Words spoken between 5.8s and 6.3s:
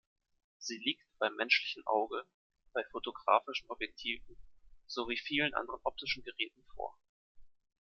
optischen